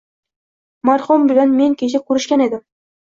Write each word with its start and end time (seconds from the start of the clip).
Marhum 0.89 1.27
bilan 1.33 1.53
men 1.59 1.77
kecha 1.83 2.03
ko‘rishgan 2.09 2.45
edim. 2.47 2.65